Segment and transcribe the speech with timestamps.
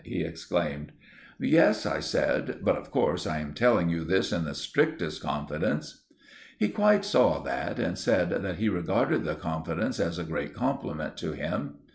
[0.03, 0.91] he exclaimed.
[1.39, 6.05] "Yes," I said; "but of course I am telling you this in the strictest confidence."
[6.57, 11.17] He quite saw that, and said that he regarded the confidence as a great compliment
[11.17, 11.75] to him.